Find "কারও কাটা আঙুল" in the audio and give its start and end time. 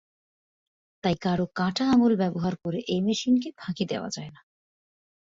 1.21-2.13